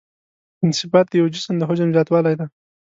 انبساط 0.63 1.05
د 1.09 1.13
یو 1.21 1.27
جسم 1.33 1.53
د 1.57 1.63
حجم 1.69 1.89
زیاتوالی 1.95 2.33
دی. 2.39 2.47